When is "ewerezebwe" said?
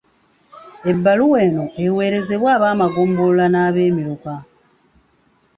1.83-2.49